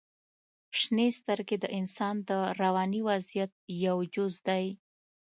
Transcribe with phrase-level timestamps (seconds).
[0.79, 3.51] •شنې سترګې د انسان د رواني وضعیت
[3.85, 4.65] یو جز دی.